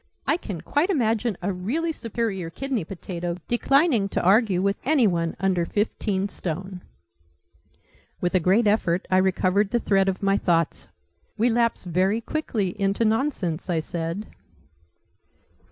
I 0.25 0.35
can 0.35 0.61
quite 0.61 0.89
imagine 0.89 1.37
a 1.43 1.53
really 1.53 1.91
superior 1.91 2.49
kidney 2.49 2.83
potato 2.83 3.37
declining 3.47 4.09
to 4.09 4.23
argue 4.23 4.59
with 4.59 4.79
any 4.83 5.05
one 5.05 5.35
under 5.39 5.63
fifteen 5.63 6.27
stone!" 6.27 6.81
With 8.19 8.33
a 8.33 8.39
great 8.39 8.65
effort 8.65 9.07
I 9.11 9.17
recovered 9.17 9.69
the 9.69 9.77
thread 9.79 10.09
of 10.09 10.23
my 10.23 10.39
thoughts. 10.39 10.87
"We 11.37 11.51
lapse 11.51 11.83
very 11.85 12.19
quickly 12.19 12.69
into 12.81 13.05
nonsense!" 13.05 13.69
I 13.69 13.79
said. 13.79 14.25